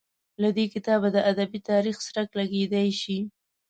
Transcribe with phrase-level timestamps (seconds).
[0.41, 3.19] له دې کتابه د ادبي تاریخ څرک لګېدای شي.